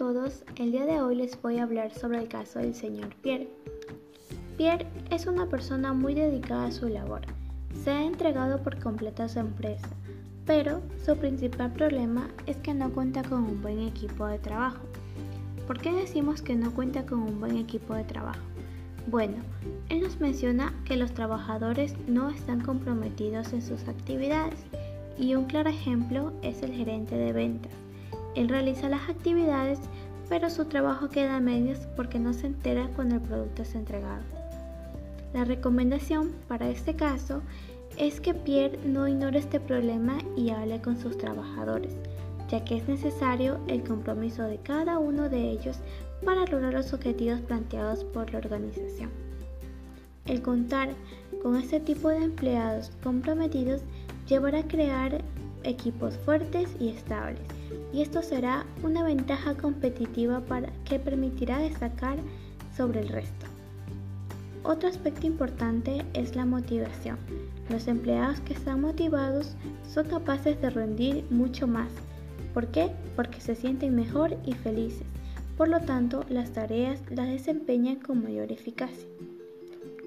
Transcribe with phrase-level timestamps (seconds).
[0.00, 3.50] todos, el día de hoy les voy a hablar sobre el caso del señor Pierre.
[4.56, 7.20] Pierre es una persona muy dedicada a su labor,
[7.84, 9.90] se ha entregado por completo a su empresa,
[10.46, 14.80] pero su principal problema es que no cuenta con un buen equipo de trabajo.
[15.66, 18.40] ¿Por qué decimos que no cuenta con un buen equipo de trabajo?
[19.06, 19.36] Bueno,
[19.90, 24.60] él nos menciona que los trabajadores no están comprometidos en sus actividades
[25.18, 27.89] y un claro ejemplo es el gerente de ventas.
[28.34, 29.80] Él realiza las actividades,
[30.28, 34.22] pero su trabajo queda a medias porque no se entera cuando el producto es entregado.
[35.32, 37.42] La recomendación para este caso
[37.96, 41.92] es que Pierre no ignore este problema y hable con sus trabajadores,
[42.48, 45.78] ya que es necesario el compromiso de cada uno de ellos
[46.24, 49.10] para lograr los objetivos planteados por la organización.
[50.26, 50.90] El contar
[51.42, 53.82] con este tipo de empleados comprometidos
[54.28, 55.22] llevará a crear
[55.64, 57.40] equipos fuertes y estables,
[57.92, 62.18] y esto será una ventaja competitiva para que permitirá destacar
[62.76, 63.46] sobre el resto.
[64.62, 67.18] Otro aspecto importante es la motivación.
[67.70, 69.56] Los empleados que están motivados
[69.88, 71.90] son capaces de rendir mucho más.
[72.52, 72.90] ¿Por qué?
[73.16, 75.06] Porque se sienten mejor y felices.
[75.56, 79.06] Por lo tanto, las tareas las desempeñan con mayor eficacia.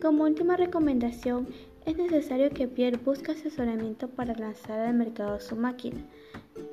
[0.01, 1.47] Como última recomendación,
[1.85, 5.97] es necesario que Pierre busque asesoramiento para lanzar al mercado su máquina,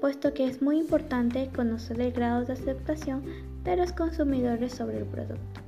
[0.00, 3.22] puesto que es muy importante conocer el grado de aceptación
[3.64, 5.60] de los consumidores sobre el producto.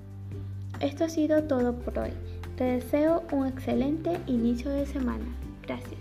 [0.80, 2.10] Esto ha sido todo por hoy.
[2.56, 5.24] Te deseo un excelente inicio de semana.
[5.62, 6.00] Gracias.